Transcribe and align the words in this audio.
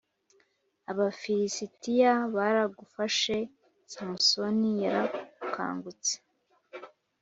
Abafilisitiya 0.91 2.13
baragufashe 2.35 3.37
Samusoni 3.93 4.71
yarakangutse 4.83 6.13